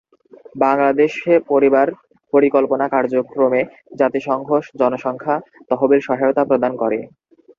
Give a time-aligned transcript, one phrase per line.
[0.55, 1.87] বাংলাদেশে পরিবার
[2.33, 3.61] পরিকল্পনা কার্যক্রমে
[3.99, 4.47] জাতিসংঘ
[4.79, 5.35] জনসংখ্যা
[5.69, 6.99] তহবিল সহায়তা প্রদান করে।